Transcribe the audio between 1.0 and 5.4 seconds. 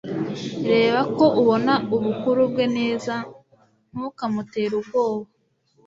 ko ubona ubukuru bwe neza Ntukamutere ubwoba